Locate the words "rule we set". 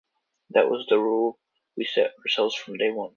0.97-2.15